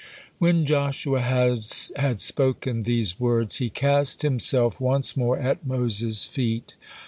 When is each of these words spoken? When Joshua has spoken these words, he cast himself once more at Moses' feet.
When 0.39 0.65
Joshua 0.65 1.21
has 1.21 1.93
spoken 2.15 2.81
these 2.81 3.19
words, 3.19 3.57
he 3.57 3.69
cast 3.69 4.23
himself 4.23 4.81
once 4.81 5.15
more 5.15 5.37
at 5.37 5.63
Moses' 5.63 6.25
feet. 6.25 6.75